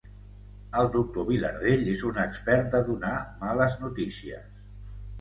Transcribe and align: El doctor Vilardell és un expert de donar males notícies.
El 0.83 0.89
doctor 0.95 1.27
Vilardell 1.27 1.85
és 1.93 2.03
un 2.13 2.19
expert 2.25 2.75
de 2.79 2.83
donar 2.91 3.15
males 3.47 3.81
notícies. 3.87 4.53